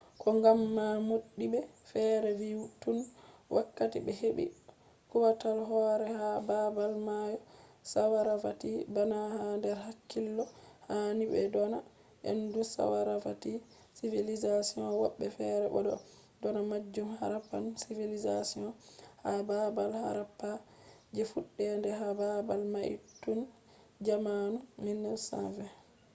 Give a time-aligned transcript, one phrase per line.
[0.21, 1.59] ko gam ma modibbe
[1.91, 2.49] fere vi
[2.81, 2.97] tun
[3.55, 4.45] wakkati be hebi
[5.09, 10.43] kwutal hore ha babal mayosaravati bana ha der hakkilo
[10.89, 11.79] hani be dona
[12.31, 13.51] indus-saravati
[13.97, 15.93] civilization wobbe fere bo do
[16.41, 18.63] dona majun harappan civilization
[19.23, 20.51] ha babal harappa
[21.15, 22.91] je fudder de ha babal mai
[23.23, 23.39] tun
[24.05, 25.69] jamanu 1920`s